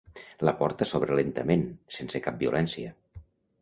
[0.47, 1.69] La porta s'obre lentament,
[1.99, 3.01] sense cap violència.